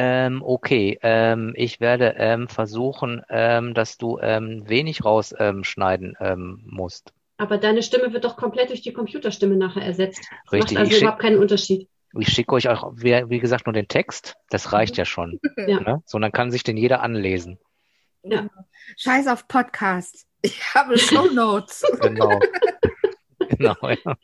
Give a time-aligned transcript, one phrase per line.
[0.00, 7.12] Ähm, okay, ähm, ich werde ähm, versuchen, ähm, dass du ähm, wenig rausschneiden ähm, musst.
[7.36, 10.20] Aber deine Stimme wird doch komplett durch die Computerstimme nachher ersetzt.
[10.44, 11.88] Das Richtig, macht also ich überhaupt keinen Unterschied.
[12.16, 14.36] Ich schicke euch auch, wie, wie gesagt, nur den Text.
[14.50, 15.40] Das reicht ja schon.
[15.66, 15.80] Ja.
[15.80, 16.02] Ne?
[16.06, 17.58] So, dann kann sich den jeder anlesen.
[18.22, 18.48] Ja.
[18.96, 20.26] Scheiß auf Podcast.
[20.42, 21.82] Ich habe Show Notes.
[22.00, 22.38] Genau.
[23.48, 24.16] genau, ja.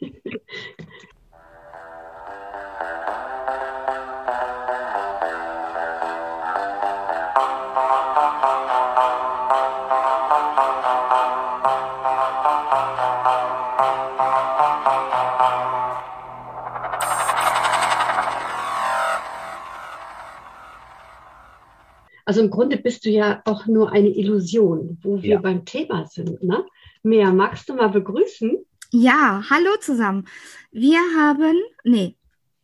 [22.34, 25.40] Also im Grunde bist du ja auch nur eine Illusion, wo wir Ja.
[25.40, 26.43] beim Thema sind.
[26.43, 26.66] Ne?
[27.04, 28.58] Mea, magst du mal begrüßen?
[28.90, 30.26] Ja, hallo zusammen.
[30.72, 32.16] Wir haben, nee,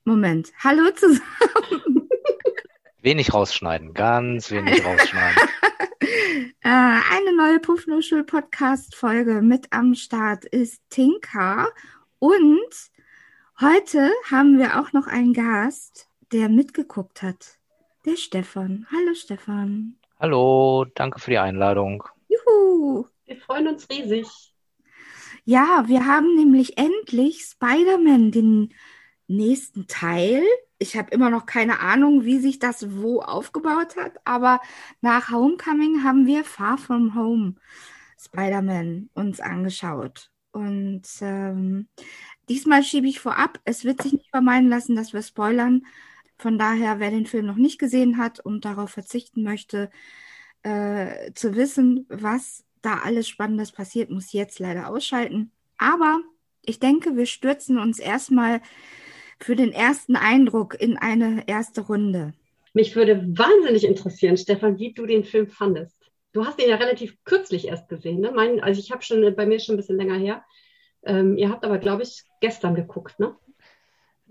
[0.05, 0.51] Moment.
[0.59, 1.23] Hallo zusammen.
[3.01, 5.41] Wenig rausschneiden, ganz wenig rausschneiden.
[6.63, 11.69] Äh, eine neue Puffnuschel Podcast Folge mit am Start ist Tinka
[12.19, 12.91] und
[13.61, 17.60] heute haben wir auch noch einen Gast, der mitgeguckt hat.
[18.07, 18.87] Der Stefan.
[18.91, 19.97] Hallo Stefan.
[20.19, 22.03] Hallo, danke für die Einladung.
[22.29, 23.05] Juhu.
[23.27, 24.27] Wir freuen uns riesig.
[25.45, 28.73] Ja, wir haben nämlich endlich Spider-Man, den
[29.27, 30.43] nächsten Teil.
[30.79, 34.61] Ich habe immer noch keine Ahnung, wie sich das wo aufgebaut hat, aber
[35.03, 37.57] nach Homecoming haben wir Far From Home
[38.19, 40.31] Spider-Man uns angeschaut.
[40.53, 41.89] Und ähm,
[42.49, 45.83] diesmal schiebe ich vorab, es wird sich nicht vermeiden lassen, dass wir spoilern.
[46.41, 49.91] Von daher, wer den Film noch nicht gesehen hat und darauf verzichten möchte,
[50.63, 55.53] äh, zu wissen, was da alles Spannendes passiert, muss jetzt leider ausschalten.
[55.77, 56.21] Aber
[56.65, 58.63] ich denke, wir stürzen uns erstmal
[59.39, 62.33] für den ersten Eindruck in eine erste Runde.
[62.73, 66.11] Mich würde wahnsinnig interessieren, Stefan, wie du den Film fandest.
[66.33, 68.21] Du hast ihn ja relativ kürzlich erst gesehen.
[68.21, 68.33] Ne?
[68.35, 70.43] Mein, also ich habe schon, bei mir schon ein bisschen länger her.
[71.03, 73.37] Ähm, ihr habt aber, glaube ich, gestern geguckt, ne?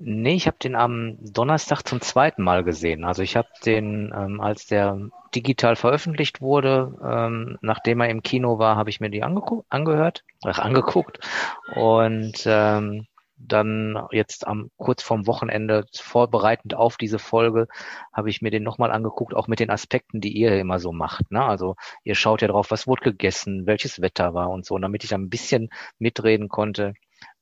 [0.01, 3.03] Nee, ich habe den am Donnerstag zum zweiten Mal gesehen.
[3.03, 4.97] Also ich habe den, ähm, als der
[5.35, 10.59] digital veröffentlicht wurde, ähm, nachdem er im Kino war, habe ich mir die angehört, ach,
[10.59, 11.19] angeguckt.
[11.75, 17.67] Und ähm, dann jetzt am kurz vorm Wochenende vorbereitend auf diese Folge
[18.13, 21.29] habe ich mir den nochmal angeguckt, auch mit den Aspekten, die ihr immer so macht.
[21.29, 21.43] Ne?
[21.43, 24.75] Also ihr schaut ja drauf, was wurde gegessen, welches Wetter war und so.
[24.75, 26.93] Und damit ich da ein bisschen mitreden konnte,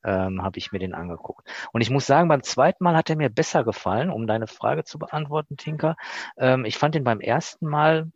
[0.03, 1.47] ähm, habe ich mir den angeguckt.
[1.71, 4.83] Und ich muss sagen, beim zweiten Mal hat er mir besser gefallen, um deine Frage
[4.83, 5.95] zu beantworten, Tinker.
[6.37, 8.11] Ähm, ich fand ihn beim ersten Mal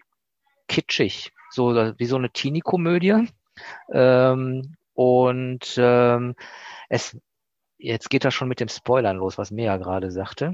[0.68, 3.28] kitschig, so wie so eine Teenie-Komödie.
[3.92, 6.36] Ähm, und ähm,
[6.90, 7.18] es
[7.82, 10.54] jetzt geht das schon mit dem Spoilern los, was Mea gerade sagte.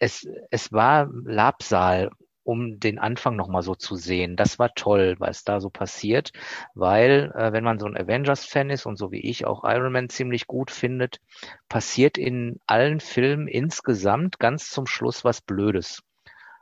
[0.00, 2.10] Es, es war Labsal,
[2.48, 4.34] um den Anfang nochmal so zu sehen.
[4.34, 6.32] Das war toll, was da so passiert,
[6.74, 10.08] weil äh, wenn man so ein Avengers-Fan ist und so wie ich auch Iron Man
[10.08, 11.20] ziemlich gut findet,
[11.68, 16.02] passiert in allen Filmen insgesamt ganz zum Schluss was Blödes.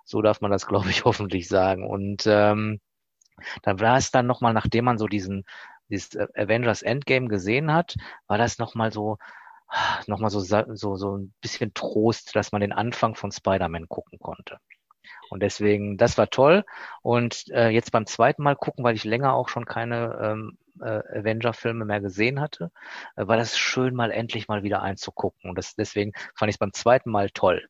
[0.05, 1.89] So darf man das, glaube ich, hoffentlich sagen.
[1.89, 2.81] Und ähm,
[3.63, 5.45] dann war es dann nochmal, nachdem man so diesen
[5.89, 7.95] dieses Avengers Endgame gesehen hat,
[8.27, 9.19] war das nochmal so,
[10.09, 14.59] nochmal so, so, so ein bisschen Trost, dass man den Anfang von Spider-Man gucken konnte.
[15.31, 16.65] Und deswegen, das war toll.
[17.03, 21.19] Und äh, jetzt beim zweiten Mal gucken, weil ich länger auch schon keine ähm, äh,
[21.19, 22.71] Avenger-Filme mehr gesehen hatte,
[23.17, 25.51] äh, war das schön, mal endlich mal wieder einzugucken.
[25.51, 27.69] Und das, deswegen fand ich es beim zweiten Mal toll.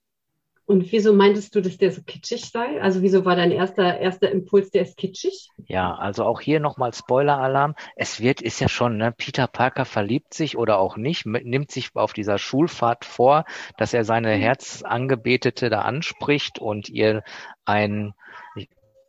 [0.66, 2.80] Und wieso meintest du, dass der so kitschig sei?
[2.82, 5.50] Also wieso war dein erster, erster Impuls, der ist kitschig?
[5.68, 7.76] Ja, also auch hier nochmal Spoiler-Alarm.
[7.94, 11.94] Es wird, ist ja schon, ne, Peter Parker verliebt sich oder auch nicht, nimmt sich
[11.94, 13.44] auf dieser Schulfahrt vor,
[13.76, 17.22] dass er seine Herzangebetete da anspricht und ihr
[17.64, 18.14] ein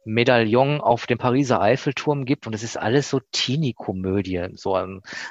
[0.05, 4.49] Medaillon auf dem Pariser Eiffelturm gibt und es ist alles so Teenie-Komödie.
[4.53, 4.79] So,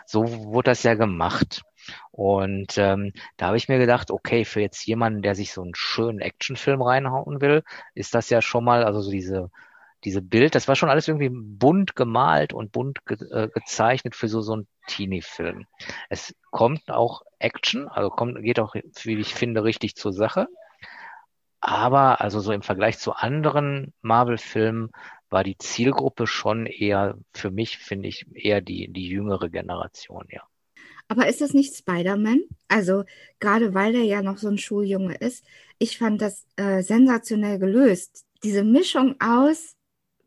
[0.05, 1.63] so wurde das ja gemacht.
[2.11, 5.75] Und ähm, da habe ich mir gedacht, okay, für jetzt jemanden, der sich so einen
[5.75, 7.63] schönen Actionfilm reinhauen will,
[7.95, 9.51] ist das ja schon mal, also so diese,
[10.05, 14.29] diese Bild, das war schon alles irgendwie bunt gemalt und bunt ge äh, gezeichnet für
[14.29, 15.67] so, so einen Teenie-Film.
[16.09, 20.49] Es kommt auch Action, also kommt, geht auch, wie ich finde, richtig zur Sache.
[21.61, 24.91] Aber also so im Vergleich zu anderen Marvel-Filmen
[25.31, 30.43] war die Zielgruppe schon eher, für mich finde ich, eher die, die jüngere Generation, ja.
[31.09, 32.41] Aber ist das nicht Spider-Man?
[32.69, 33.05] Also
[33.39, 35.45] gerade weil der ja noch so ein Schuljunge ist,
[35.79, 38.25] ich fand das äh, sensationell gelöst.
[38.43, 39.77] Diese Mischung aus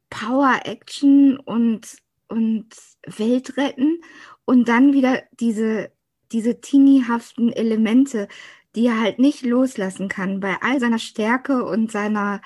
[0.10, 1.98] Power, Action und,
[2.28, 2.68] und
[3.06, 4.02] Weltretten
[4.46, 5.92] und dann wieder diese,
[6.32, 8.28] diese teeniehaften Elemente,
[8.76, 12.42] die er halt nicht loslassen kann bei all seiner Stärke und seiner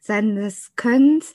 [0.00, 1.34] seines Könnens.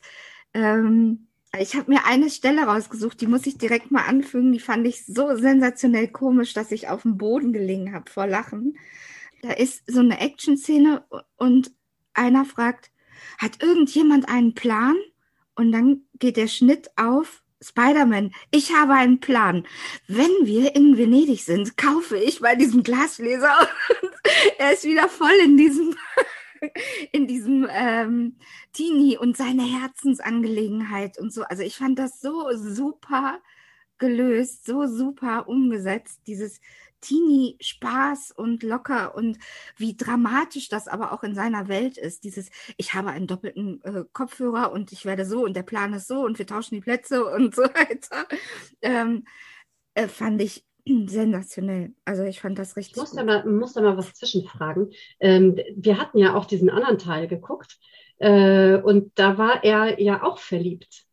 [0.54, 1.28] Ähm,
[1.60, 4.52] ich habe mir eine Stelle rausgesucht, die muss ich direkt mal anfügen.
[4.52, 8.78] Die fand ich so sensationell komisch, dass ich auf dem Boden gelegen habe vor Lachen.
[9.42, 11.04] Da ist so eine Action-Szene
[11.36, 11.72] und
[12.14, 12.92] einer fragt,
[13.38, 14.96] hat irgendjemand einen Plan?
[15.56, 19.66] Und dann geht der Schnitt auf Spider-Man, ich habe einen Plan.
[20.08, 23.56] Wenn wir in Venedig sind, kaufe ich bei diesem Glasbläser.
[24.58, 25.96] er ist wieder voll in diesem,
[27.12, 28.38] in diesem ähm,
[28.74, 31.44] Teenie und seine Herzensangelegenheit und so.
[31.44, 33.40] Also ich fand das so super
[33.98, 36.60] gelöst, so super umgesetzt, dieses
[37.04, 39.38] Teenie Spaß und locker und
[39.76, 42.24] wie dramatisch das aber auch in seiner Welt ist.
[42.24, 46.08] Dieses, ich habe einen doppelten äh, Kopfhörer und ich werde so und der Plan ist
[46.08, 48.26] so und wir tauschen die Plätze und so weiter.
[48.82, 49.26] Ähm,
[49.96, 50.66] äh, fand ich
[51.08, 51.94] sensationell.
[52.06, 52.96] Also ich fand das richtig.
[52.96, 54.92] Ich muss, Da, mal, muss da mal was zwischenfragen.
[55.20, 57.78] Ähm, wir hatten ja auch diesen anderen Teil geguckt
[58.18, 61.06] äh, und da war er ja auch verliebt.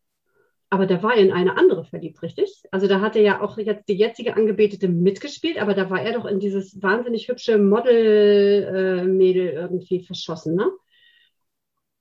[0.69, 2.63] Aber da war er in eine andere verliebt, richtig?
[2.71, 6.13] Also da hat er ja auch jetzt die jetzige Angebetete mitgespielt, aber da war er
[6.13, 10.71] doch in dieses wahnsinnig hübsche Model-Mädel äh, irgendwie verschossen, ne?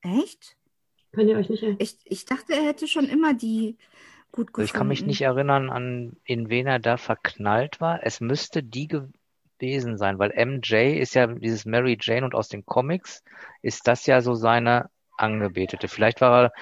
[0.02, 0.56] Echt?
[1.12, 1.80] Könnt ihr euch nicht erinnern?
[1.80, 3.76] Ich, ich dachte, er hätte schon immer die
[4.32, 4.60] gut gefunden.
[4.60, 8.00] Also ich kann mich nicht erinnern, an in wen er da verknallt war.
[8.02, 12.64] Es müsste die gewesen sein, weil MJ ist ja dieses Mary Jane und aus den
[12.64, 13.22] Comics
[13.62, 15.88] ist das ja so seine Angebetete.
[15.88, 16.52] Vielleicht war er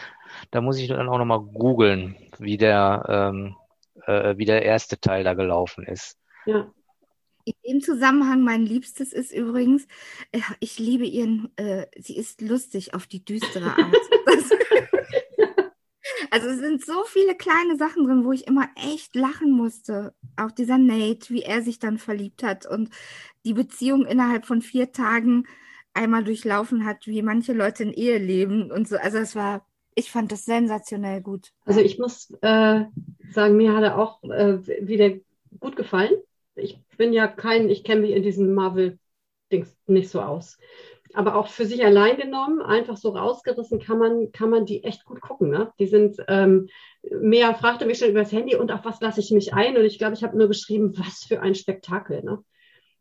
[0.50, 3.56] da muss ich dann auch nochmal googeln, wie der, ähm,
[4.06, 6.16] äh, wie der erste Teil da gelaufen ist.
[6.46, 6.70] Ja.
[7.44, 9.86] In dem Zusammenhang, mein Liebstes ist übrigens,
[10.32, 13.96] äh, ich liebe ihren, äh, sie ist lustig auf die düstere Art.
[16.30, 20.14] also es sind so viele kleine Sachen drin, wo ich immer echt lachen musste.
[20.36, 22.90] Auch dieser Nate, wie er sich dann verliebt hat und
[23.44, 25.44] die Beziehung innerhalb von vier Tagen
[25.94, 28.96] einmal durchlaufen hat, wie manche Leute in Ehe leben und so.
[28.96, 29.66] Also es war
[29.98, 31.50] ich fand das sensationell gut.
[31.64, 32.84] Also ich muss äh,
[33.30, 35.18] sagen, mir hat er auch äh, wieder
[35.58, 36.12] gut gefallen.
[36.54, 40.56] Ich bin ja kein, ich kenne mich in diesen Marvel-Dings nicht so aus.
[41.14, 45.04] Aber auch für sich allein genommen, einfach so rausgerissen, kann man, kann man die echt
[45.04, 45.50] gut gucken.
[45.50, 45.72] Ne?
[45.78, 46.68] Die sind ähm,
[47.02, 49.76] mehr, fragte mich schon über das Handy und auf was lasse ich mich ein.
[49.76, 52.22] Und ich glaube, ich habe nur geschrieben, was für ein Spektakel.
[52.22, 52.42] Ne?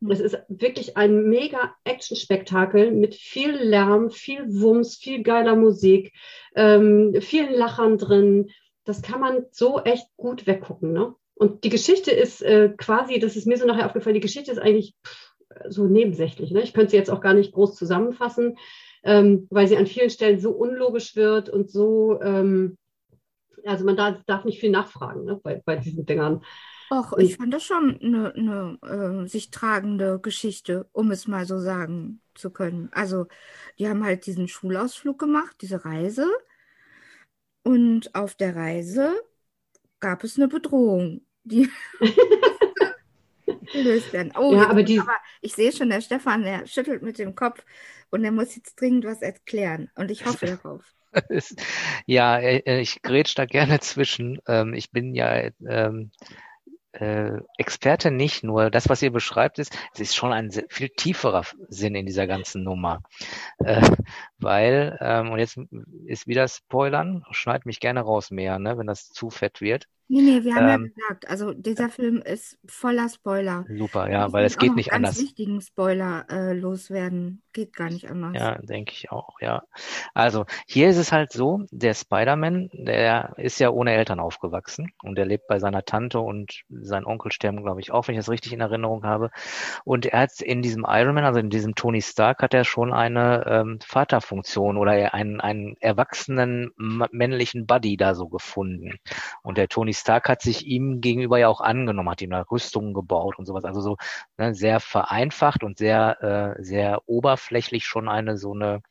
[0.10, 6.14] Es ist wirklich ein mega Action-Spektakel mit viel Lärm, viel Wumms, viel geiler Musik,
[6.56, 8.52] ähm, vielen Lachern drin.
[8.86, 10.94] Das kann man so echt gut weggucken.
[10.94, 11.16] Ne?
[11.34, 14.60] Und die Geschichte ist äh, quasi, das ist mir so nachher aufgefallen, die Geschichte ist
[14.60, 15.27] eigentlich pff,
[15.68, 16.52] so nebensächlich.
[16.52, 16.62] Ne?
[16.62, 18.58] Ich könnte sie jetzt auch gar nicht groß zusammenfassen,
[19.04, 22.78] ähm, weil sie an vielen Stellen so unlogisch wird und so, ähm,
[23.66, 25.40] also man darf, darf nicht viel nachfragen ne?
[25.42, 26.42] bei, bei diesen Dingern.
[26.90, 31.60] Och, ich fand das schon eine, eine äh, sich tragende Geschichte, um es mal so
[31.60, 32.90] sagen zu können.
[32.94, 33.28] Also,
[33.78, 36.26] die haben halt diesen Schulausflug gemacht, diese Reise.
[37.64, 39.14] Und auf der Reise
[40.00, 41.70] gab es eine Bedrohung, die
[43.72, 44.34] gelöst werden.
[44.38, 45.00] Oh, ja, aber, die...
[45.00, 47.64] aber ich sehe schon, der Stefan, der schüttelt mit dem Kopf
[48.10, 49.90] und er muss jetzt dringend was erklären.
[49.96, 50.84] Und ich hoffe darauf.
[52.06, 54.40] ja, äh, ich grätsch da gerne zwischen.
[54.48, 56.12] Ähm, ich bin ja ähm,
[57.00, 61.44] äh, Experte nicht, nur das, was ihr beschreibt, ist, es ist schon ein viel tieferer
[61.70, 63.02] Sinn in dieser ganzen Nummer.
[63.60, 63.82] Äh,
[64.40, 65.60] weil, ähm, und jetzt
[66.06, 69.88] ist wieder Spoilern, schneid mich gerne raus mehr, ne, wenn das zu fett wird.
[70.10, 73.66] Nee, nee, wir haben ähm, ja gesagt, also dieser Film ist voller Spoiler.
[73.68, 75.20] Super, ja, weil es geht nicht ganz anders.
[75.20, 77.42] wichtigen Spoiler äh, loswerden.
[77.52, 78.34] Geht gar nicht anders.
[78.34, 79.64] Ja, denke ich auch, ja.
[80.14, 85.18] Also, hier ist es halt so, der Spider-Man, der ist ja ohne Eltern aufgewachsen und
[85.18, 88.30] der lebt bei seiner Tante und sein Onkel sterben, glaube ich, auch, wenn ich das
[88.30, 89.32] richtig in Erinnerung habe.
[89.84, 92.94] Und er hat in diesem Iron Man, also in diesem Tony Stark, hat er schon
[92.94, 99.00] eine ähm, Vaterfunktion oder einen, einen erwachsenen männlichen Buddy da so gefunden.
[99.42, 102.94] Und der Tony Stark hat sich ihm gegenüber ja auch angenommen, hat ihm da Rüstungen
[102.94, 103.66] gebaut und sowas.
[103.66, 103.98] Also so
[104.38, 108.82] ne, sehr vereinfacht und sehr, äh, sehr oberflächlich schon eine so eine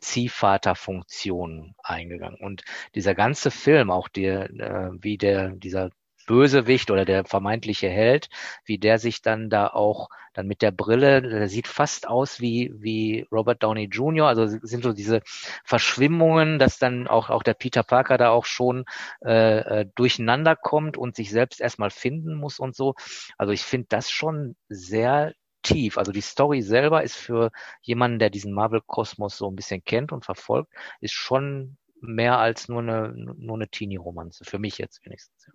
[0.00, 2.38] Ziehvaterfunktion eingegangen.
[2.40, 2.62] Und
[2.94, 5.90] dieser ganze Film, auch der, äh, wie der, dieser
[6.26, 8.28] Bösewicht oder der vermeintliche Held,
[8.64, 12.72] wie der sich dann da auch dann mit der Brille, der sieht fast aus wie,
[12.76, 15.20] wie Robert Downey Jr., also sind so diese
[15.64, 18.84] Verschwimmungen, dass dann auch, auch der Peter Parker da auch schon
[19.24, 22.94] äh, äh durcheinander kommt und sich selbst erstmal finden muss und so.
[23.38, 25.98] Also ich finde das schon sehr tief.
[25.98, 27.50] Also die Story selber ist für
[27.82, 32.80] jemanden, der diesen Marvel-Kosmos so ein bisschen kennt und verfolgt, ist schon mehr als nur
[32.80, 35.50] eine, nur eine Teenie-Romanze, für mich jetzt wenigstens.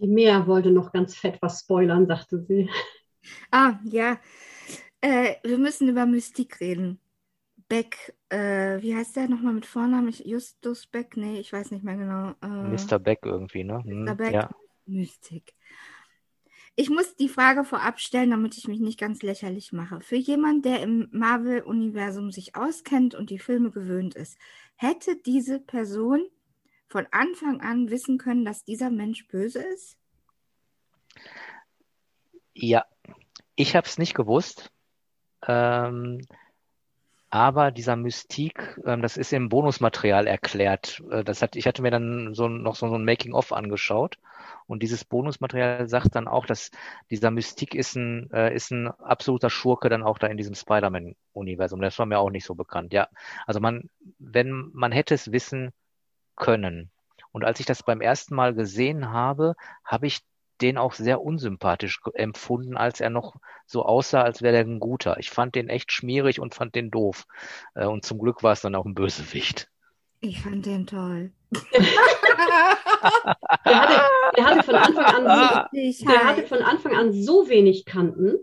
[0.00, 2.70] Die Mea wollte noch ganz fett was spoilern, sagte sie.
[3.50, 4.18] Ah, ja.
[5.02, 6.98] Äh, wir müssen über Mystik reden.
[7.68, 10.10] Beck, äh, wie heißt der nochmal mit Vornamen?
[10.10, 11.16] Justus Beck?
[11.16, 12.30] Nee, ich weiß nicht mehr genau.
[12.42, 12.98] Äh, Mr.
[12.98, 13.82] Beck irgendwie, ne?
[13.84, 14.10] Mr.
[14.10, 14.50] Hm, Beck, ja.
[14.86, 15.54] Mystik.
[16.76, 20.00] Ich muss die Frage vorab stellen, damit ich mich nicht ganz lächerlich mache.
[20.00, 24.38] Für jemand, der im Marvel-Universum sich auskennt und die Filme gewöhnt ist,
[24.76, 26.22] hätte diese Person
[26.90, 29.96] von Anfang an wissen können, dass dieser Mensch böse ist?
[32.52, 32.84] Ja,
[33.54, 34.70] ich habe es nicht gewusst.
[35.46, 36.20] Ähm,
[37.30, 41.00] aber dieser Mystik, ähm, das ist im Bonusmaterial erklärt.
[41.10, 44.18] Äh, das hat, ich hatte mir dann so noch so, so ein Making-of angeschaut
[44.66, 46.72] und dieses Bonusmaterial sagt dann auch, dass
[47.08, 51.80] dieser Mystik ist ein, äh, ist ein absoluter Schurke dann auch da in diesem Spider-Man-Universum.
[51.80, 52.92] Das war mir auch nicht so bekannt.
[52.92, 53.08] Ja,
[53.46, 55.72] also man, wenn man hätte es wissen
[56.40, 56.90] können.
[57.30, 59.54] Und als ich das beim ersten Mal gesehen habe,
[59.84, 60.22] habe ich
[60.60, 65.16] den auch sehr unsympathisch empfunden, als er noch so aussah, als wäre er ein guter.
[65.18, 67.26] Ich fand den echt schmierig und fand den doof.
[67.74, 69.68] Äh, und zum Glück war es dann auch ein Bösewicht.
[70.20, 71.30] Ich fand den toll.
[73.64, 74.00] der, hatte,
[74.36, 78.36] der, hatte von Anfang an so, der hatte von Anfang an so wenig Kanten.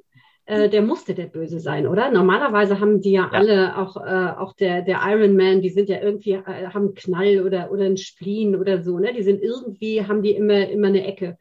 [0.48, 2.10] Äh, der musste der Böse sein, oder?
[2.10, 3.38] Normalerweise haben die ja, ja.
[3.38, 6.96] alle, auch, äh, auch der, der Iron Man, die sind ja irgendwie, äh, haben einen
[6.96, 9.14] Knall oder, oder einen Spleen oder so, ne?
[9.14, 11.38] Die sind irgendwie, haben die immer, immer eine Ecke.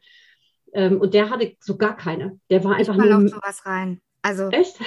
[0.73, 2.37] Ähm, und der hatte so gar keine.
[2.49, 3.15] Der war einfach ich nur.
[3.15, 4.01] Auf sowas rein.
[4.27, 4.77] Also, Echt?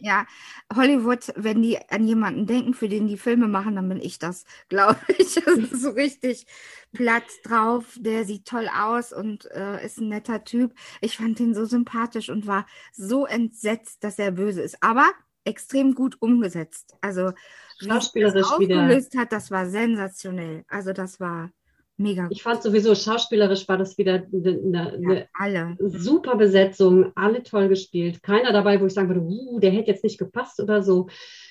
[0.00, 0.26] ja,
[0.74, 4.46] Hollywood, wenn die an jemanden denken, für den die Filme machen, dann bin ich das,
[4.70, 5.34] glaube ich.
[5.34, 6.46] Das ist so richtig
[6.94, 10.72] Platz drauf, der sieht toll aus und äh, ist ein netter Typ.
[11.02, 14.82] Ich fand ihn so sympathisch und war so entsetzt, dass er böse ist.
[14.82, 15.12] Aber
[15.44, 16.96] extrem gut umgesetzt.
[17.02, 17.32] Also,
[17.80, 19.22] wie es das aufgelöst wieder.
[19.22, 20.64] hat, das war sensationell.
[20.68, 21.50] Also, das war
[22.00, 22.28] Mega.
[22.30, 28.22] Ich fand sowieso, schauspielerisch war das wieder eine, eine ja, super Besetzung, alle toll gespielt.
[28.22, 31.08] Keiner dabei, wo ich sagen würde, uh, der hätte jetzt nicht gepasst oder so.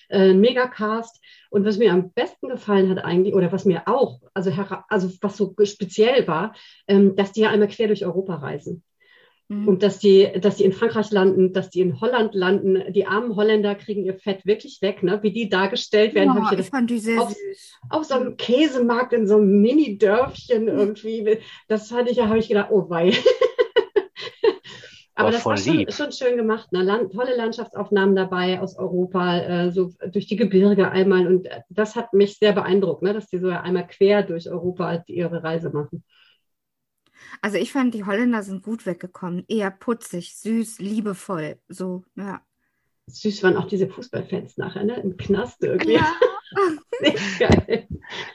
[0.09, 1.23] Äh, mega Cast.
[1.51, 4.51] Und was mir am besten gefallen hat eigentlich, oder was mir auch, also,
[4.87, 6.55] also was so speziell war,
[6.87, 8.83] ähm, dass die ja einmal quer durch Europa reisen.
[9.49, 9.67] Mhm.
[9.67, 12.93] Und dass die, dass die in Frankreich landen, dass die in Holland landen.
[12.93, 15.23] Die armen Holländer kriegen ihr Fett wirklich weg, ne?
[15.23, 16.35] Wie die dargestellt werden.
[16.35, 17.79] Ja, ich, ich fand die sehr auf, süß.
[17.89, 21.39] Auf so einem Käsemarkt in so einem Mini-Dörfchen irgendwie.
[21.67, 23.11] Das fand ich, ja, habe ich gedacht, oh wei.
[25.15, 26.71] Aber das war schon, schon, schön gemacht.
[26.71, 26.81] Ne?
[26.81, 31.27] Land, tolle Landschaftsaufnahmen dabei aus Europa, äh, so durch die Gebirge einmal.
[31.27, 33.13] Und das hat mich sehr beeindruckt, ne?
[33.13, 36.03] dass die so einmal quer durch Europa ihre Reise machen.
[37.41, 39.45] Also ich fand, die Holländer sind gut weggekommen.
[39.47, 41.59] Eher putzig, süß, liebevoll.
[41.67, 42.41] So, ja.
[43.07, 44.99] Süß waren auch diese Fußballfans nachher, ne?
[44.99, 45.93] Im Knast irgendwie.
[45.93, 46.13] Ja.
[47.39, 47.87] geil.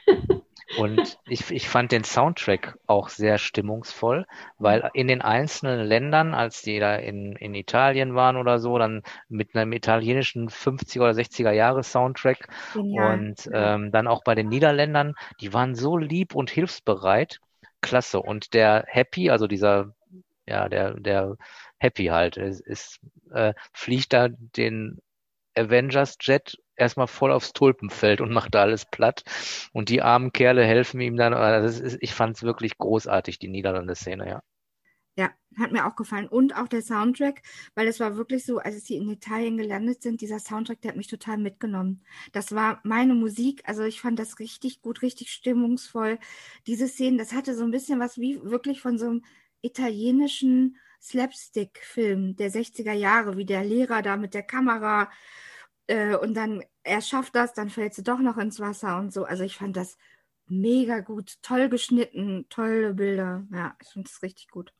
[0.77, 4.25] Und ich, ich fand den Soundtrack auch sehr stimmungsvoll,
[4.57, 9.03] weil in den einzelnen Ländern, als die da in, in Italien waren oder so, dann
[9.29, 13.13] mit einem italienischen 50er oder 60er Jahre Soundtrack Genial.
[13.13, 17.39] und ähm, dann auch bei den Niederländern, die waren so lieb und hilfsbereit
[17.85, 18.19] klasse.
[18.19, 19.95] Und der Happy, also dieser,
[20.47, 21.37] ja, der, der
[21.77, 22.99] Happy halt, ist, ist
[23.31, 24.99] äh, fliegt da den
[25.55, 29.23] Avengers Jet erstmal voll aufs Tulpenfeld und macht da alles platt.
[29.71, 31.33] Und die armen Kerle helfen ihm dann.
[31.33, 34.41] Also ist, ich fand es wirklich großartig, die Niederlande-Szene, ja.
[35.17, 36.27] Ja, hat mir auch gefallen.
[36.27, 37.41] Und auch der Soundtrack,
[37.73, 40.97] weil es war wirklich so, als sie in Italien gelandet sind, dieser Soundtrack, der hat
[40.97, 42.03] mich total mitgenommen.
[42.33, 46.19] Das war meine Musik, also ich fand das richtig gut, richtig stimmungsvoll.
[46.67, 49.23] Diese Szenen, das hatte so ein bisschen was wie wirklich von so einem
[49.61, 55.09] italienischen Slapstick-Film der 60er Jahre, wie der Lehrer da mit der Kamera
[55.87, 59.23] äh, und dann er schafft das, dann fällt sie doch noch ins Wasser und so.
[59.25, 59.97] Also ich fand das
[60.47, 63.47] mega gut, toll geschnitten, tolle Bilder.
[63.51, 64.73] Ja, ich finde es richtig gut.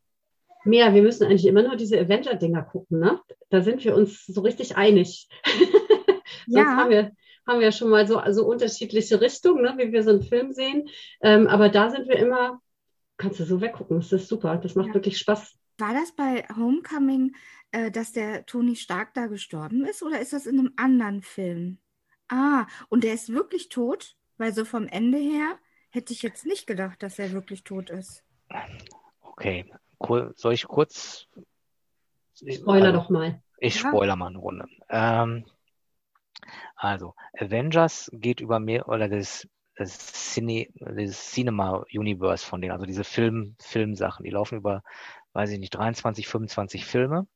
[0.65, 3.19] Mia, wir müssen eigentlich immer nur diese Avenger-Dinger gucken, ne?
[3.49, 5.29] Da sind wir uns so richtig einig.
[6.47, 6.63] ja.
[6.63, 7.11] Sonst haben wir,
[7.47, 10.89] haben wir schon mal so also unterschiedliche Richtungen, ne, wie wir so einen Film sehen.
[11.21, 12.59] Ähm, aber da sind wir immer,
[13.17, 14.93] kannst du so weggucken, das ist super, das macht ja.
[14.95, 15.55] wirklich Spaß.
[15.77, 17.35] War das bei Homecoming,
[17.71, 21.77] äh, dass der Tony Stark da gestorben ist oder ist das in einem anderen Film?
[22.29, 24.15] Ah, und der ist wirklich tot?
[24.37, 25.59] Weil so vom Ende her
[25.91, 28.23] hätte ich jetzt nicht gedacht, dass er wirklich tot ist.
[29.21, 29.65] Okay,
[30.35, 31.27] soll ich kurz.
[32.35, 33.41] Spoiler also, doch mal.
[33.59, 34.65] Ich spoiler mal eine Runde.
[34.89, 35.45] Ähm,
[36.75, 39.97] also, Avengers geht über mehr, oder das, das,
[40.33, 44.83] Cine, das Cinema Universe von denen, also diese Film, Filmsachen, die laufen über,
[45.33, 47.27] weiß ich nicht, 23, 25 Filme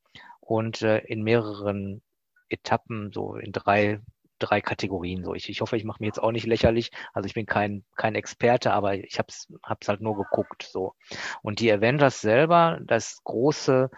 [0.41, 2.01] und äh, in mehreren
[2.49, 4.01] Etappen, so in drei
[4.39, 5.23] drei Kategorien.
[5.23, 6.91] So, ich, ich hoffe, ich mache mir jetzt auch nicht lächerlich.
[7.13, 10.63] Also ich bin kein kein Experte, aber ich hab's hab's halt nur geguckt.
[10.63, 10.93] So
[11.41, 13.89] und die Avengers selber, das große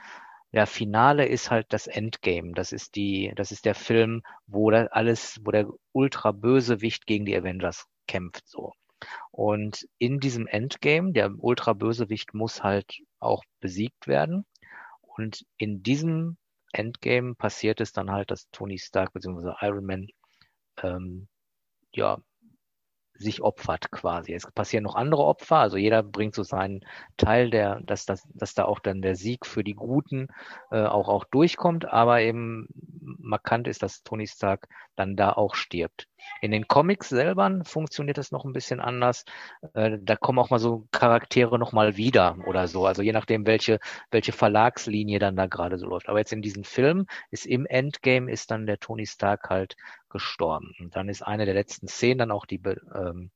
[0.54, 2.54] der Finale ist halt das Endgame.
[2.54, 7.36] Das ist die, das ist der Film, wo da alles, wo der Ultra-Bösewicht gegen die
[7.36, 8.74] Avengers kämpft, so.
[9.32, 14.46] Und in diesem Endgame, der Ultra-Bösewicht muss halt auch besiegt werden.
[15.02, 16.38] Und in diesem
[16.74, 19.54] Endgame passiert es dann halt, dass Tony Stark bzw.
[19.62, 20.08] Iron Man
[20.84, 21.28] ähm,
[21.94, 22.20] ja
[23.22, 24.34] sich opfert quasi.
[24.34, 26.82] Es passieren noch andere Opfer, also jeder bringt so seinen
[27.18, 30.28] Teil, der, dass, dass, dass da auch dann der Sieg für die Guten
[30.72, 32.68] äh, auch, auch durchkommt, aber eben
[33.02, 36.08] markant ist, dass Tony Stark dann da auch stirbt.
[36.42, 39.26] In den Comics selber funktioniert das noch ein bisschen anders.
[39.74, 42.86] Äh, da kommen auch mal so Charaktere nochmal wieder oder so.
[42.86, 43.80] Also je nachdem, welche,
[44.12, 46.10] welche Verlagslinie dann da gerade so läuft.
[46.10, 49.76] Aber jetzt in diesem Film ist im Endgame ist dann der Tony Stark halt
[50.12, 50.74] gestorben.
[50.80, 52.62] Und dann ist eine der letzten Szenen dann auch die,
[52.94, 53.32] ähm,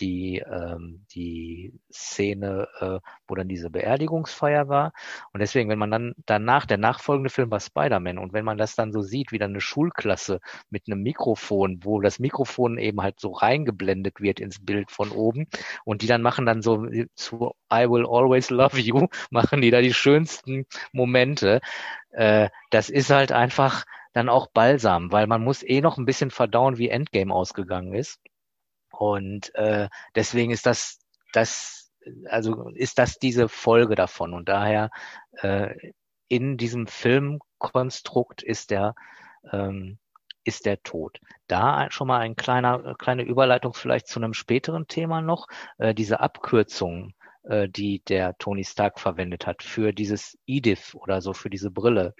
[0.00, 4.92] die, ähm, die Szene, äh, wo dann diese Beerdigungsfeier war.
[5.32, 8.74] Und deswegen, wenn man dann danach, der nachfolgende Film war Spider-Man, und wenn man das
[8.74, 10.40] dann so sieht, wie dann eine Schulklasse
[10.70, 15.46] mit einem Mikrofon, wo das Mikrofon eben halt so reingeblendet wird ins Bild von oben,
[15.84, 19.80] und die dann machen dann so zu I will always love you, machen die da
[19.80, 21.60] die schönsten Momente.
[22.10, 26.30] Äh, das ist halt einfach dann auch Balsam, weil man muss eh noch ein bisschen
[26.30, 28.20] verdauen, wie Endgame ausgegangen ist.
[28.90, 31.00] Und äh, deswegen ist das,
[31.32, 31.92] das,
[32.26, 34.32] also ist das diese Folge davon.
[34.32, 34.90] Und daher
[35.42, 35.74] äh,
[36.28, 38.94] in diesem Filmkonstrukt ist der
[39.52, 39.98] ähm,
[40.44, 41.20] ist der Tod.
[41.48, 45.46] Da schon mal ein kleiner, kleine Überleitung vielleicht zu einem späteren Thema noch.
[45.78, 51.32] Äh, diese Abkürzung, äh, die der Tony Stark verwendet hat für dieses Edith oder so,
[51.32, 52.14] für diese Brille.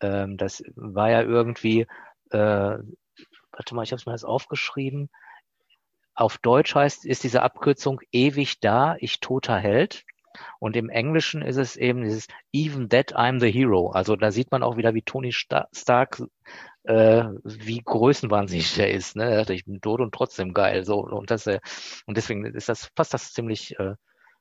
[0.00, 1.86] Ähm, das war ja irgendwie,
[2.30, 2.78] äh,
[3.52, 5.10] warte mal, ich habe es mir jetzt aufgeschrieben.
[6.14, 10.04] Auf Deutsch heißt, ist diese Abkürzung ewig da, ich toter Held.
[10.58, 13.90] Und im Englischen ist es eben dieses Even that I'm the hero.
[13.90, 16.22] Also da sieht man auch wieder, wie Tony Stark,
[16.84, 19.16] äh, wie größenwahnsinnig er ist.
[19.16, 19.24] Ne?
[19.24, 20.84] Er dachte, ich bin tot und trotzdem geil.
[20.84, 21.60] So und das, äh,
[22.06, 23.94] und deswegen ist das passt das ziemlich äh,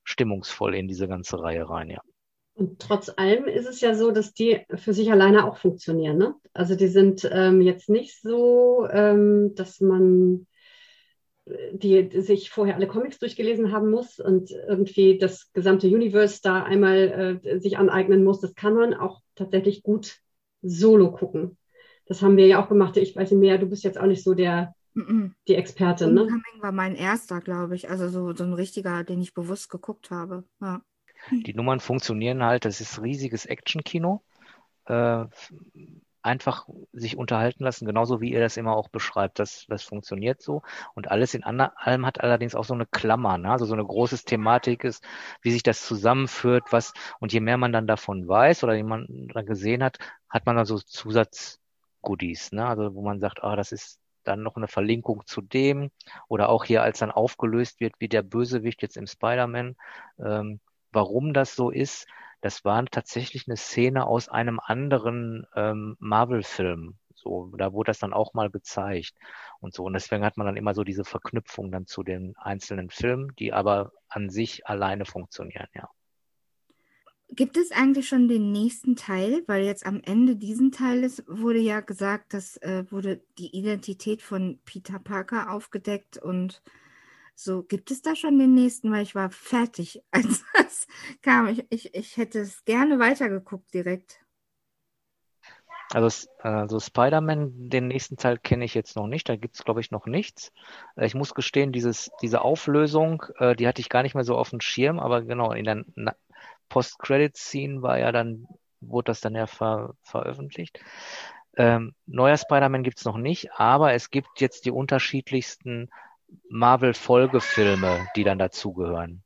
[0.04, 2.02] stimmungsvoll in diese ganze Reihe rein, ja.
[2.56, 6.18] Und trotz allem ist es ja so, dass die für sich alleine auch funktionieren.
[6.18, 6.36] Ne?
[6.54, 10.48] Also die sind ähm, jetzt nicht so, ähm, dass man
[11.74, 17.40] die sich vorher alle Comics durchgelesen haben muss und irgendwie das gesamte Universe da einmal
[17.44, 18.40] äh, sich aneignen muss.
[18.42, 20.18] Das kann man auch tatsächlich gut
[20.64, 21.58] solo gucken.
[22.08, 22.98] Das haben wir ja auch gemacht.
[22.98, 24.74] Ich weiß nicht mehr, du bist jetzt auch nicht so der
[25.48, 26.22] die Expertin, ne?
[26.22, 27.90] Homecoming war mein erster, glaube ich.
[27.90, 30.46] Also so, so ein richtiger, den ich bewusst geguckt habe.
[30.62, 30.82] Ja.
[31.32, 34.22] Die Nummern funktionieren halt, das ist riesiges Action-Kino.
[34.86, 35.26] Äh,
[36.26, 39.38] einfach sich unterhalten lassen, genauso wie ihr das immer auch beschreibt.
[39.38, 40.64] Das, das funktioniert so.
[40.96, 43.52] Und alles in allem hat allerdings auch so eine Klammer, ne?
[43.52, 45.04] also so eine große Thematik ist,
[45.42, 49.46] wie sich das zusammenführt, was, und je mehr man dann davon weiß oder jemand dann
[49.46, 52.66] gesehen hat, hat man dann so Zusatzgoodies, ne?
[52.66, 55.92] also wo man sagt, ah, das ist dann noch eine Verlinkung zu dem
[56.28, 59.76] oder auch hier, als dann aufgelöst wird, wie der Bösewicht jetzt im Spider-Man,
[60.18, 60.60] ähm,
[60.96, 62.08] warum das so ist,
[62.42, 66.96] das war tatsächlich eine Szene aus einem anderen ähm, Marvel-Film.
[67.16, 69.14] So, da wurde das dann auch mal gezeigt
[69.60, 69.84] und so.
[69.84, 73.52] Und deswegen hat man dann immer so diese Verknüpfung dann zu den einzelnen Filmen, die
[73.52, 75.90] aber an sich alleine funktionieren, ja.
[77.30, 79.44] Gibt es eigentlich schon den nächsten Teil?
[79.48, 84.60] Weil jetzt am Ende diesen Teiles wurde ja gesagt, dass äh, wurde die Identität von
[84.64, 86.62] Peter Parker aufgedeckt und
[87.36, 88.92] so, gibt es da schon den nächsten?
[88.92, 90.88] Weil ich war fertig, als das
[91.22, 91.48] kam.
[91.48, 94.20] Ich, ich, ich hätte es gerne weitergeguckt direkt.
[95.92, 99.30] Also, also Spider-Man, den nächsten Teil kenne ich jetzt noch nicht.
[99.30, 100.52] Da gibt es, glaube ich, noch nichts.
[100.96, 104.38] Äh, ich muss gestehen, dieses, diese Auflösung, äh, die hatte ich gar nicht mehr so
[104.38, 106.16] auf dem Schirm, aber genau, in der
[106.70, 108.48] Post-Credit-Scene war ja dann,
[108.82, 110.80] wurde das dann ja ver veröffentlicht.
[111.58, 115.90] Ähm, neuer Spider-Man gibt es noch nicht, aber es gibt jetzt die unterschiedlichsten
[116.50, 119.24] Marvel-Folgefilme, die dann dazugehören.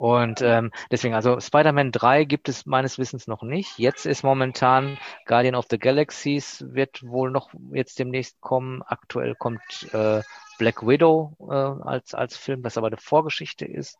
[0.00, 3.78] Und ähm, deswegen, also Spider-Man 3 gibt es meines Wissens noch nicht.
[3.78, 8.80] Jetzt ist momentan Guardian of the Galaxies, wird wohl noch jetzt demnächst kommen.
[8.80, 9.60] Aktuell kommt
[9.92, 10.22] äh,
[10.56, 13.98] Black Widow äh, als, als Film, das aber eine Vorgeschichte ist.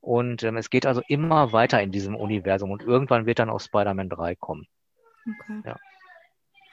[0.00, 3.60] Und ähm, es geht also immer weiter in diesem Universum und irgendwann wird dann auch
[3.60, 4.66] Spider-Man 3 kommen.
[5.28, 5.60] Okay.
[5.66, 5.76] Ja.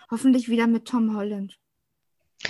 [0.10, 1.60] Hoffentlich wieder mit Tom Holland.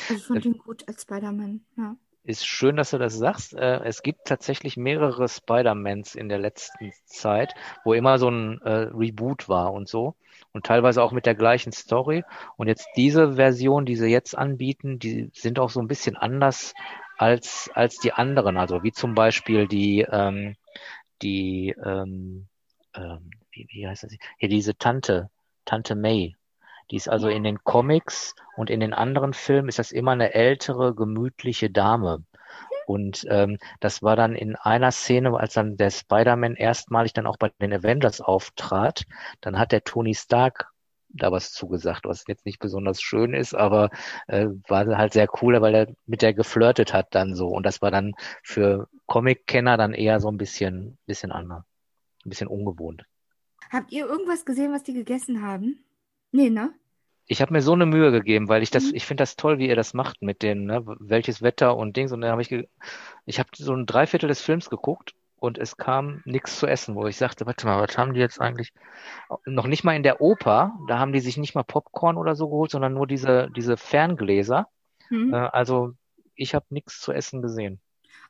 [0.07, 3.53] Also ich fand äh, ihn gut als Spider-Man, ja ist schön, dass du das sagst.
[3.53, 7.53] Äh, es gibt tatsächlich mehrere Spider-Mans in der letzten Zeit,
[7.83, 10.15] wo immer so ein äh, Reboot war und so.
[10.53, 12.23] Und teilweise auch mit der gleichen Story.
[12.57, 16.73] Und jetzt diese Version, die sie jetzt anbieten, die sind auch so ein bisschen anders
[17.17, 18.57] als, als die anderen.
[18.57, 20.55] Also wie zum Beispiel die, ähm,
[21.21, 22.47] die, ähm,
[22.95, 24.13] ähm, wie wie, heißt das?
[24.37, 25.29] Hier diese Tante,
[25.65, 26.35] Tante May.
[26.91, 30.33] Die ist also in den Comics und in den anderen Filmen ist das immer eine
[30.33, 32.23] ältere, gemütliche Dame.
[32.85, 37.37] Und ähm, das war dann in einer Szene, als dann der Spider-Man erstmalig dann auch
[37.37, 39.05] bei den Avengers auftrat,
[39.39, 40.71] dann hat der Tony Stark
[41.13, 43.89] da was zugesagt, was jetzt nicht besonders schön ist, aber
[44.27, 47.47] äh, war halt sehr cool, weil er mit der geflirtet hat dann so.
[47.47, 51.63] Und das war dann für Comic-Kenner dann eher so ein bisschen, bisschen anders,
[52.25, 53.03] ein bisschen ungewohnt.
[53.69, 55.83] Habt ihr irgendwas gesehen, was die gegessen haben?
[56.31, 56.73] Nee, ne?
[57.27, 58.95] Ich habe mir so eine Mühe gegeben, weil ich das, mhm.
[58.95, 62.11] ich finde das toll, wie ihr das macht mit den, ne, welches Wetter und Dings.
[62.11, 62.51] Und dann habe ich,
[63.25, 67.07] ich habe so ein Dreiviertel des Films geguckt und es kam nichts zu essen, wo
[67.07, 68.73] ich sagte, warte mal, was haben die jetzt eigentlich?
[69.45, 72.47] Noch nicht mal in der Oper, da haben die sich nicht mal Popcorn oder so
[72.49, 74.67] geholt, sondern nur diese, diese Ferngläser.
[75.09, 75.33] Mhm.
[75.33, 75.93] Äh, also
[76.35, 77.79] ich habe nichts zu essen gesehen.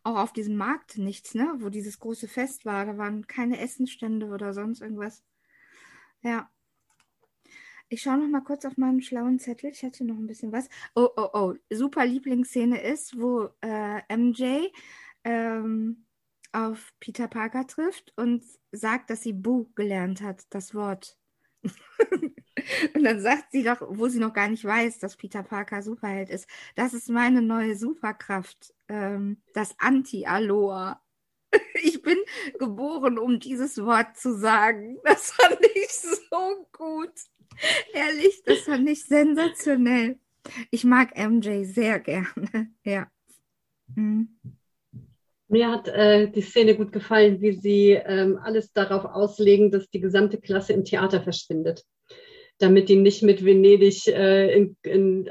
[0.04, 1.54] Auch auf diesem Markt nichts, ne?
[1.60, 5.22] Wo dieses große Fest war, da waren keine Essenstände oder sonst irgendwas.
[6.22, 6.50] Ja.
[7.94, 9.70] Ich schaue noch mal kurz auf meinen schlauen Zettel.
[9.70, 10.70] Ich hatte noch ein bisschen was.
[10.96, 11.54] Oh, oh, oh.
[11.70, 14.70] Super Lieblingsszene ist, wo äh, MJ
[15.26, 16.06] ähm,
[16.54, 21.18] auf Peter Parker trifft und sagt, dass sie Boo gelernt hat, das Wort.
[22.96, 26.30] und dann sagt sie doch, wo sie noch gar nicht weiß, dass Peter Parker Superheld
[26.30, 31.02] ist, das ist meine neue Superkraft, ähm, das Anti-Aloha.
[31.84, 32.18] Ich bin
[32.58, 35.00] geboren, um dieses Wort zu sagen.
[35.04, 37.12] Das fand ich so gut.
[37.94, 40.18] Ehrlich, das fand ich sensationell.
[40.72, 42.28] Ich mag MJ sehr gerne.
[42.84, 43.08] Ja.
[43.96, 44.30] Hm.
[45.48, 50.00] Mir hat äh, die Szene gut gefallen, wie sie ähm, alles darauf auslegen, dass die
[50.00, 51.84] gesamte Klasse im Theater verschwindet,
[52.58, 55.30] damit die nicht mit Venedig äh, in, in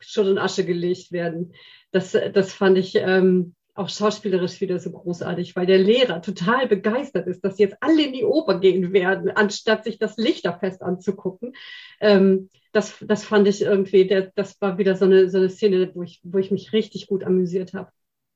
[0.00, 1.54] Schutt und Asche gelegt werden.
[1.92, 7.26] Das, das fand ich ähm, auch schauspielerisch wieder so großartig, weil der Lehrer total begeistert
[7.26, 11.54] ist, dass jetzt alle in die Oper gehen werden, anstatt sich das Lichterfest anzugucken.
[12.00, 15.90] Ähm, das, das fand ich irgendwie, der, das war wieder so eine, so eine Szene,
[15.94, 17.90] wo ich, wo ich mich richtig gut amüsiert habe.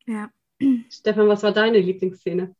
[0.06, 0.30] Ja,
[0.90, 2.54] Stefan, was war deine Lieblingsszene?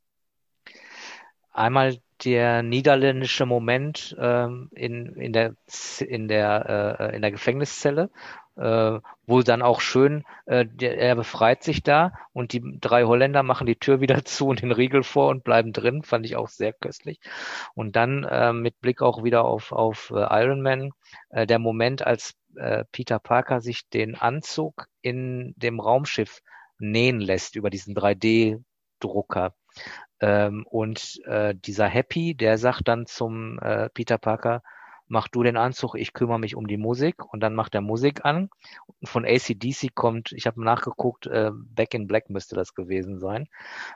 [1.51, 5.55] Einmal der niederländische Moment ähm, in, in der,
[6.01, 8.11] in der, äh, in der Gefängniszelle,
[8.57, 13.43] äh, wo dann auch schön, äh, der, er befreit sich da und die drei Holländer
[13.43, 16.49] machen die Tür wieder zu und den Riegel vor und bleiben drin, fand ich auch
[16.49, 17.21] sehr köstlich.
[17.75, 20.93] Und dann äh, mit Blick auch wieder auf, auf äh, Iron Man,
[21.31, 26.41] äh, der Moment, als äh, Peter Parker sich den Anzug in dem Raumschiff
[26.79, 29.55] nähen lässt über diesen 3D-Drucker.
[30.21, 34.63] Ähm, und äh, dieser Happy, der sagt dann zum äh, Peter Parker,
[35.07, 38.25] mach du den Anzug, ich kümmere mich um die Musik und dann macht er Musik
[38.25, 38.51] an.
[39.05, 43.49] Von ACDC kommt, ich habe nachgeguckt, äh, Back in Black müsste das gewesen sein,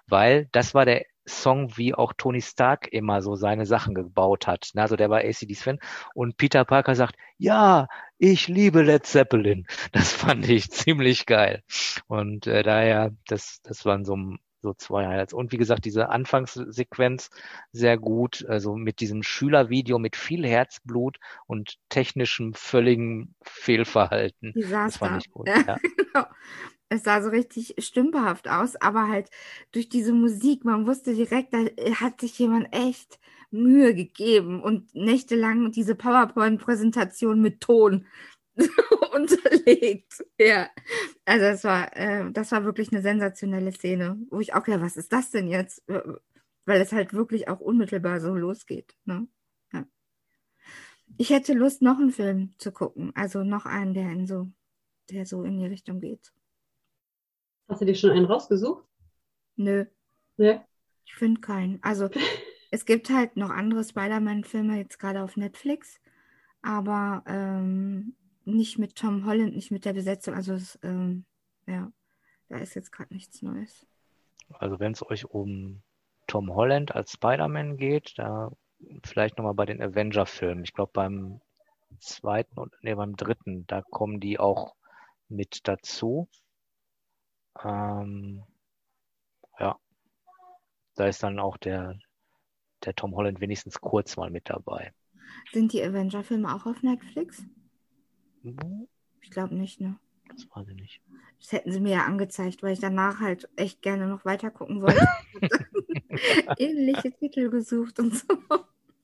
[0.06, 4.70] weil das war der Song, wie auch Tony Stark immer so seine Sachen gebaut hat.
[4.74, 5.78] Also der war ACDs Fan.
[6.14, 7.86] Und Peter Parker sagt, ja,
[8.18, 9.66] ich liebe Led Zeppelin.
[9.92, 11.62] Das fand ich ziemlich geil.
[12.06, 14.16] Und äh, daher, das, das waren so,
[14.62, 15.32] so zwei Highlights.
[15.32, 17.30] Und wie gesagt, diese Anfangssequenz
[17.72, 18.44] sehr gut.
[18.48, 24.52] Also mit diesem Schülervideo mit viel Herzblut und technischem völligen Fehlverhalten.
[24.52, 24.84] Desaster.
[24.84, 25.48] Das fand ich gut.
[25.48, 25.76] Ja.
[25.96, 26.26] genau.
[26.90, 29.28] Es sah so richtig stümperhaft aus, aber halt
[29.72, 31.58] durch diese Musik, man wusste direkt, da
[31.96, 33.18] hat sich jemand echt
[33.50, 38.06] Mühe gegeben und nächtelang diese PowerPoint-Präsentation mit Ton
[39.14, 40.24] unterlegt.
[40.38, 40.68] Ja,
[41.24, 44.96] also das war, äh, das war wirklich eine sensationelle Szene, wo ich auch ja, was
[44.96, 45.82] ist das denn jetzt?
[45.86, 48.96] Weil es halt wirklich auch unmittelbar so losgeht.
[49.04, 49.28] Ne?
[49.72, 49.86] Ja.
[51.16, 54.50] Ich hätte Lust, noch einen Film zu gucken, also noch einen, der in so,
[55.10, 56.32] der so in die Richtung geht.
[57.68, 58.84] Hast du dir schon einen rausgesucht?
[59.56, 59.84] Nö.
[60.36, 60.64] Ja.
[61.04, 61.82] Ich finde keinen.
[61.82, 62.08] Also
[62.70, 66.00] es gibt halt noch andere Spider-Man-Filme jetzt gerade auf Netflix,
[66.62, 68.14] aber ähm,
[68.54, 70.34] nicht mit Tom Holland, nicht mit der Besetzung.
[70.34, 71.24] Also es, ähm,
[71.66, 71.92] ja,
[72.48, 73.86] da ist jetzt gerade nichts Neues.
[74.50, 75.82] Also wenn es euch um
[76.26, 78.50] Tom Holland als Spider-Man geht, da
[79.04, 80.64] vielleicht nochmal bei den Avenger-Filmen.
[80.64, 81.40] Ich glaube beim
[82.00, 84.74] zweiten und nee, beim dritten, da kommen die auch
[85.28, 86.28] mit dazu.
[87.62, 88.44] Ähm,
[89.58, 89.78] ja,
[90.94, 91.98] da ist dann auch der,
[92.84, 94.92] der Tom Holland wenigstens kurz mal mit dabei.
[95.52, 97.44] Sind die Avenger-Filme auch auf Netflix?
[99.20, 99.98] Ich glaube nicht, ne?
[100.28, 101.02] Das weiß ich nicht.
[101.40, 104.82] Das hätten sie mir ja angezeigt, weil ich danach halt echt gerne noch weiter gucken
[104.82, 105.06] wollte.
[106.58, 108.26] Ähnliche Titel gesucht und so.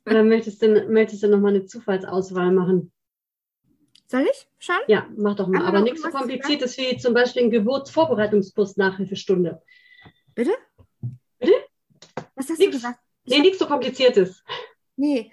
[0.06, 2.92] Oder möchtest du, möchtest du nochmal eine Zufallsauswahl machen?
[4.06, 4.76] Soll ich schon?
[4.86, 5.60] Ja, mach doch mal.
[5.60, 9.62] Aber, Aber nichts so kompliziertes wie zum Beispiel ein Geburtsvorbereitungskurs Nachhilfestunde.
[10.34, 10.52] Bitte?
[11.38, 11.52] Bitte?
[12.34, 13.00] Was hast nix, du gesagt?
[13.24, 14.44] nee, nichts so kompliziertes.
[14.96, 15.32] Nee.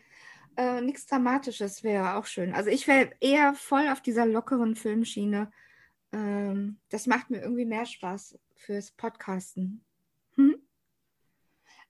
[0.58, 2.54] Äh, nichts Dramatisches wäre auch schön.
[2.54, 5.52] Also ich wäre eher voll auf dieser lockeren Filmschiene.
[6.12, 9.84] Ähm, das macht mir irgendwie mehr Spaß fürs Podcasten.
[10.36, 10.56] Hm?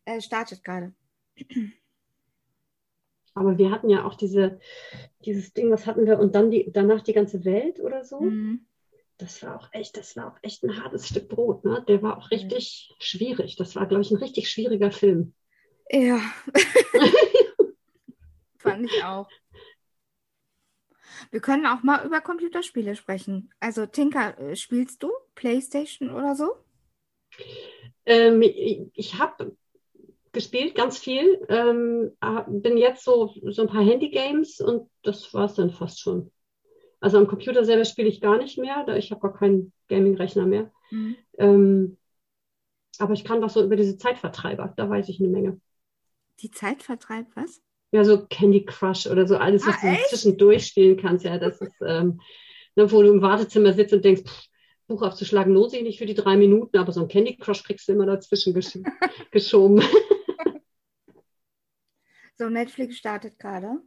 [0.06, 0.94] Äh, startet gerade.
[3.34, 4.60] Aber wir hatten ja auch diese,
[5.24, 6.20] dieses Ding, was hatten wir?
[6.20, 8.20] Und dann die, danach die ganze Welt oder so.
[8.20, 8.66] Mhm.
[9.18, 11.84] Das war auch echt, das war auch echt ein hartes Stück Brot, ne?
[11.88, 13.56] Der war auch richtig schwierig.
[13.56, 15.34] Das war, glaube ich, ein richtig schwieriger Film.
[15.90, 16.20] Ja.
[18.74, 19.30] Fand ich auch.
[21.30, 23.54] Wir können auch mal über Computerspiele sprechen.
[23.60, 26.56] Also, Tinker, äh, spielst du PlayStation oder so?
[28.06, 29.56] Ähm, ich habe
[30.32, 31.46] gespielt, ganz viel.
[31.50, 32.12] Ähm,
[32.48, 36.32] bin jetzt so, so ein paar Handy-Games und das war es dann fast schon.
[37.00, 40.46] Also am Computer selber spiele ich gar nicht mehr, da ich habe gar keinen Gaming-Rechner
[40.46, 40.72] mehr.
[40.92, 41.16] Mhm.
[41.38, 41.98] Ähm,
[43.00, 45.60] aber ich kann doch so über diese Zeitvertreiber, da weiß ich eine Menge.
[46.42, 47.62] Die Zeit vertreibt was?
[47.92, 51.26] Ja, so Candy Crush oder so alles, was Ah, du zwischendurch spielen kannst.
[51.26, 52.22] Ja, das ist, ähm,
[52.76, 54.48] ne, wo du im Wartezimmer sitzt und denkst, pff,
[54.88, 57.88] Buch aufzuschlagen lohnt sich nicht für die drei Minuten, aber so ein Candy Crush kriegst
[57.88, 58.78] du immer dazwischen gesch
[59.32, 59.82] geschoben.
[62.38, 63.82] So, Netflix startet gerade.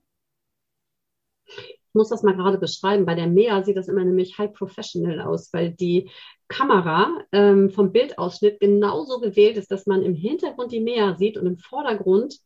[1.47, 3.07] Ich muss das mal gerade beschreiben.
[3.07, 6.11] Bei der Mea sieht das immer nämlich high professional aus, weil die
[6.49, 11.47] Kamera ähm, vom Bildausschnitt genauso gewählt ist, dass man im Hintergrund die Mea sieht und
[11.47, 12.39] im Vordergrund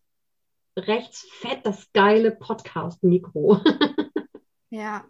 [0.87, 3.61] rechts fett das geile Podcast-Mikro.
[4.71, 5.05] Ja.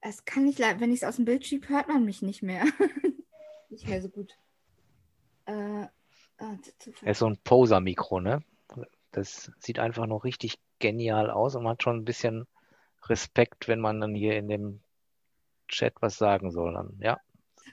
[0.00, 2.42] Es kann nicht leid, wenn ich es aus dem Bild schiebe, hört man mich nicht
[2.42, 2.64] mehr.
[3.70, 4.36] nicht mehr so gut.
[5.46, 5.86] Äh,
[6.38, 6.56] ah,
[7.02, 8.44] ist so ein Poser-Mikro, ne?
[9.10, 12.46] Das sieht einfach noch richtig genial aus und man hat schon ein bisschen
[13.06, 14.80] Respekt, wenn man dann hier in dem
[15.68, 16.74] Chat was sagen soll.
[16.74, 17.18] Dann, ja.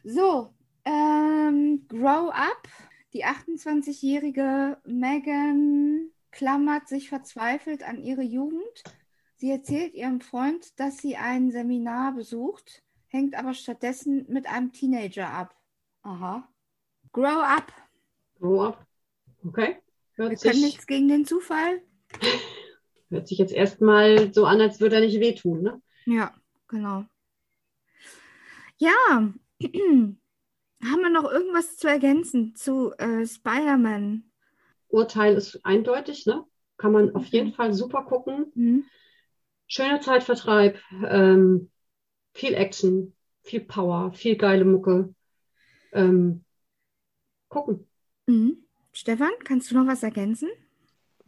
[0.03, 0.53] So,
[0.85, 2.67] ähm, Grow Up.
[3.13, 8.83] Die 28-jährige Megan klammert sich verzweifelt an ihre Jugend.
[9.37, 15.29] Sie erzählt ihrem Freund, dass sie ein Seminar besucht, hängt aber stattdessen mit einem Teenager
[15.29, 15.55] ab.
[16.01, 16.47] Aha.
[17.11, 17.71] Grow Up.
[18.39, 18.87] Grow up.
[19.45, 19.77] Okay.
[20.15, 21.81] Wir Hört können sich, nichts gegen den Zufall.
[23.09, 25.81] hört sich jetzt erstmal so an, als würde er nicht wehtun, ne?
[26.05, 26.33] Ja,
[26.67, 27.05] genau.
[28.77, 28.89] Ja,
[29.61, 30.17] haben
[30.81, 34.32] wir noch irgendwas zu ergänzen zu äh, Spider-Man?
[34.93, 36.43] Urteil ist eindeutig, ne?
[36.77, 37.29] Kann man auf Mhm.
[37.31, 38.51] jeden Fall super gucken.
[38.55, 38.85] Hm?
[39.67, 40.77] Schöner Zeitvertreib,
[41.07, 41.71] ähm,
[42.33, 45.13] viel Action, viel Power, viel geile Mucke.
[45.93, 46.45] Ähm,
[47.49, 47.87] gucken.
[48.27, 48.57] Mhm.
[48.91, 50.49] Stefan, kannst du noch was ergänzen?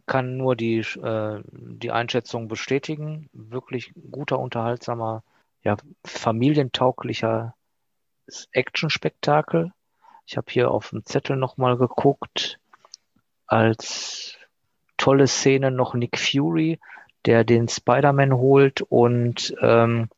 [0.06, 3.28] Kann nur die, äh, die Einschätzung bestätigen.
[3.32, 5.22] Wirklich guter, unterhaltsamer,
[5.62, 7.54] ja, familientauglicher
[8.52, 9.72] Action-Spektakel.
[10.26, 12.60] Ich habe hier auf dem Zettel nochmal geguckt.
[13.46, 14.36] Als
[14.96, 16.78] tolle Szene noch Nick Fury,
[17.26, 20.08] der den Spider-Man holt und ähm,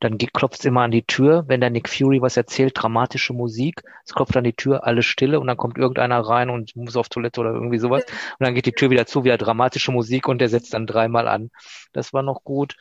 [0.00, 3.82] dann klopft es immer an die Tür, wenn der Nick Fury was erzählt, dramatische Musik.
[4.04, 7.08] Es klopft an die Tür, alles Stille und dann kommt irgendeiner rein und muss auf
[7.08, 8.04] Toilette oder irgendwie sowas.
[8.04, 11.26] Und dann geht die Tür wieder zu, wieder dramatische Musik und der setzt dann dreimal
[11.26, 11.50] an.
[11.92, 12.76] Das war noch gut.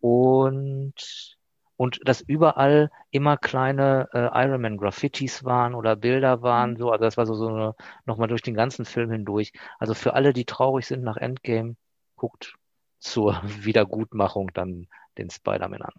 [0.00, 1.35] Und,
[1.76, 7.04] und dass überall immer kleine äh, Iron Man Graffitis waren oder Bilder waren, so, also
[7.04, 7.74] das war so, so eine,
[8.06, 9.52] nochmal durch den ganzen Film hindurch.
[9.78, 11.76] Also für alle, die traurig sind nach Endgame,
[12.16, 12.54] guckt
[12.98, 15.94] zur Wiedergutmachung dann den Spider-Man an.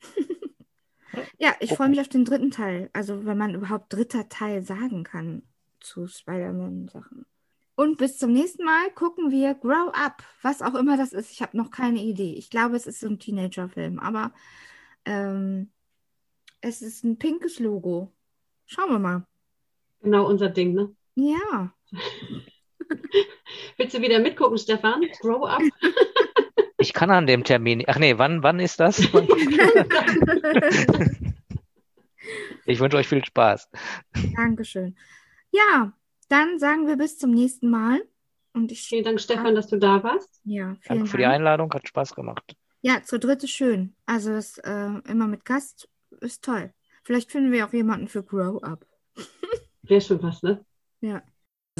[1.38, 2.90] Ja, ich freue mich auf den dritten Teil.
[2.92, 5.42] Also, wenn man überhaupt dritter Teil sagen kann
[5.78, 7.26] zu Spider-Man-Sachen.
[7.76, 11.32] Und bis zum nächsten Mal gucken wir Grow Up, was auch immer das ist.
[11.32, 12.34] Ich habe noch keine Idee.
[12.34, 14.32] Ich glaube, es ist so ein Teenager-Film, aber
[15.04, 15.70] ähm,
[16.60, 18.12] es ist ein pinkes Logo.
[18.66, 19.26] Schauen wir mal.
[20.00, 20.94] Genau unser Ding, ne?
[21.14, 21.72] Ja,
[23.76, 25.02] Willst du wieder mitgucken, Stefan?
[25.20, 25.62] Grow up.
[26.78, 28.98] Ich kann an dem Termin, ach nee, wann, wann ist das?
[32.66, 33.70] Ich wünsche euch viel Spaß.
[34.36, 34.96] Dankeschön.
[35.50, 35.92] Ja,
[36.28, 38.02] dann sagen wir bis zum nächsten Mal.
[38.52, 40.40] Und ich, Vielen Dank, Stefan, dass du da warst.
[40.44, 41.34] ja, vielen Danke für die Dank.
[41.34, 42.56] Einladung, hat Spaß gemacht.
[42.84, 43.96] Ja, zu dritt ist schön.
[44.04, 45.88] Also es, äh, immer mit Gast
[46.20, 46.70] ist toll.
[47.02, 48.86] Vielleicht finden wir auch jemanden für Grow Up.
[49.82, 50.62] Wäre schon was, ne?
[51.00, 51.22] Ja.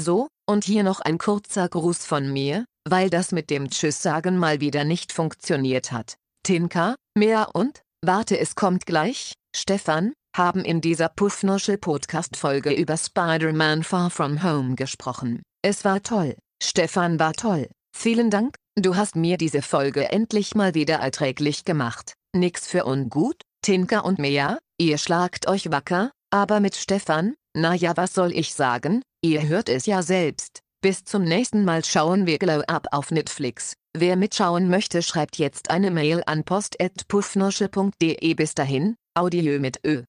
[0.01, 4.37] So, und hier noch ein kurzer Gruß von mir, weil das mit dem Tschüss sagen
[4.39, 6.15] mal wieder nicht funktioniert hat.
[6.43, 14.09] Tinka, Mea und, warte es kommt gleich, Stefan, haben in dieser Puffnuschel-Podcast-Folge über Spider-Man Far
[14.09, 15.43] From Home gesprochen.
[15.61, 17.69] Es war toll, Stefan war toll.
[17.95, 22.13] Vielen Dank, du hast mir diese Folge endlich mal wieder erträglich gemacht.
[22.35, 27.95] Nix für ungut, Tinka und Mea, ihr schlagt euch wacker, aber mit Stefan, na ja,
[27.97, 29.01] was soll ich sagen?
[29.23, 30.59] Ihr hört es ja selbst.
[30.81, 33.73] Bis zum nächsten Mal schauen wir Glow Up auf Netflix.
[33.97, 38.33] Wer mitschauen möchte, schreibt jetzt eine Mail an post.puffnosche.de.
[38.33, 40.03] Bis dahin, Audio mit Ö.